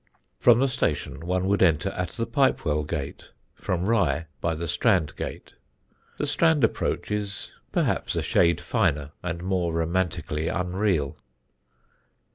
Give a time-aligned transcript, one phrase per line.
[0.39, 5.15] From the station one would enter at the Pipewell Gate; from Rye, by the Strand
[5.15, 5.53] Gate.
[6.17, 11.17] The Strand approach is perhaps a shade finer and more romantically unreal.